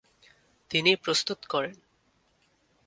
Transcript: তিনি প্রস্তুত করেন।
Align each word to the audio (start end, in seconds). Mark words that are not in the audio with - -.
তিনি 0.71 0.91
প্রস্তুত 0.95 1.39
করেন। 1.45 1.75